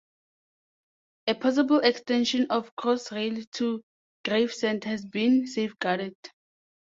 A 1.27 1.35
possible 1.35 1.77
extension 1.81 2.47
of 2.49 2.75
Crossrail 2.75 3.45
to 3.51 3.83
Gravesend 4.25 4.83
has 4.85 5.05
been 5.05 5.45
safeguarded. 5.45 6.15